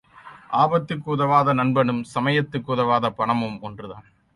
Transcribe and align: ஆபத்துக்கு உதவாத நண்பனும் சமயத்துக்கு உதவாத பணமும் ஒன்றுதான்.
ஆபத்துக்கு 0.51 1.09
உதவாத 1.11 1.53
நண்பனும் 1.53 2.03
சமயத்துக்கு 2.15 2.69
உதவாத 2.71 3.11
பணமும் 3.11 3.61
ஒன்றுதான். 3.61 4.07